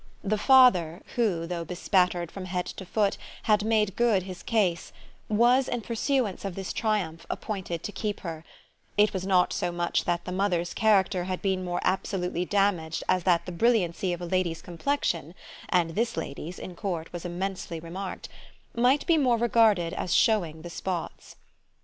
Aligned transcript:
The 0.23 0.39
father, 0.39 1.03
who, 1.15 1.45
though 1.45 1.63
bespattered 1.63 2.31
from 2.31 2.45
head 2.45 2.65
to 2.65 2.87
foot, 2.87 3.19
had 3.43 3.63
made 3.63 3.95
good 3.95 4.23
his 4.23 4.41
case, 4.41 4.91
was, 5.29 5.67
in 5.67 5.81
pursuance 5.81 6.43
of 6.43 6.55
this 6.55 6.73
triumph, 6.73 7.27
appointed 7.29 7.83
to 7.83 7.91
keep 7.91 8.21
her: 8.21 8.43
it 8.97 9.13
was 9.13 9.27
not 9.27 9.53
so 9.53 9.71
much 9.71 10.05
that 10.05 10.25
the 10.25 10.31
mother's 10.31 10.73
character 10.73 11.25
had 11.25 11.39
been 11.39 11.63
more 11.63 11.79
absolutely 11.83 12.45
damaged 12.45 13.03
as 13.07 13.25
that 13.25 13.45
the 13.45 13.51
brilliancy 13.51 14.11
of 14.11 14.21
a 14.21 14.25
lady's 14.25 14.63
complexion 14.63 15.35
(and 15.69 15.91
this 15.91 16.17
lady's, 16.17 16.57
in 16.57 16.75
court, 16.75 17.13
was 17.13 17.23
immensely 17.23 17.79
remarked) 17.79 18.27
might 18.73 19.05
be 19.05 19.19
more 19.19 19.37
regarded 19.37 19.93
as 19.93 20.15
showing 20.15 20.63
the 20.63 20.71
spots. 20.71 21.35